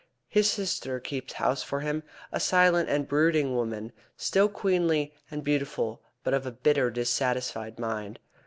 His 0.27 0.49
sister 0.49 0.99
keeps 0.99 1.33
house 1.33 1.61
for 1.61 1.81
him, 1.81 2.01
a 2.31 2.39
silent 2.39 2.89
and 2.89 3.07
brooding 3.07 3.53
woman, 3.53 3.91
still 4.17 4.49
queenly 4.49 5.13
and 5.29 5.43
beautiful, 5.43 6.01
but 6.23 6.33
of 6.33 6.47
a 6.47 6.51
bitter, 6.51 6.89
dissatisfied 6.89 7.77
mind. 7.77 8.17